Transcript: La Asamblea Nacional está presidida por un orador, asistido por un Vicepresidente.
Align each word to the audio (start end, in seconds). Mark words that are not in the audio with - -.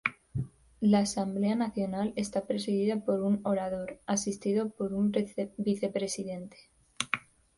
La 0.79 1.01
Asamblea 1.01 1.53
Nacional 1.53 2.11
está 2.15 2.47
presidida 2.47 3.05
por 3.05 3.21
un 3.21 3.39
orador, 3.43 3.99
asistido 4.07 4.71
por 4.71 4.93
un 4.95 5.11
Vicepresidente. 5.57 6.71